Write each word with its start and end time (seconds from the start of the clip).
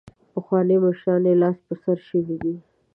پخواني 0.33 0.77
مشران 0.85 1.23
یې 1.29 1.35
لاس 1.41 1.57
په 1.67 1.73
سر 1.83 1.97
شوي 2.09 2.35
دي. 2.43 2.53